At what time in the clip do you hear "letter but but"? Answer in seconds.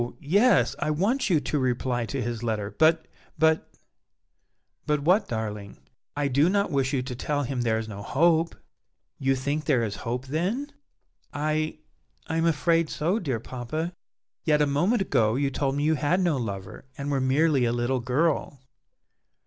2.41-3.69